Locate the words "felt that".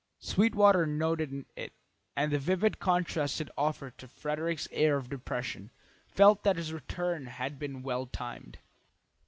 6.07-6.57